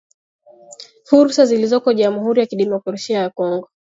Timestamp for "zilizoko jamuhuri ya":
1.45-2.45